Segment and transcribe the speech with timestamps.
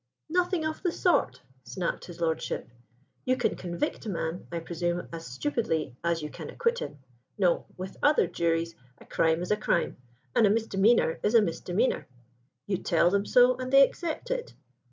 [0.31, 2.67] "Nothing of the sort," snapped his lordship.
[3.23, 6.97] "You can convict a man, I presume, as stupidly as you can acquit him.
[7.37, 9.97] No: with other juries a crime is a crime,
[10.35, 12.07] and a misdemeanour is a misdemeanour.
[12.65, 14.55] You tell them so and they accept it.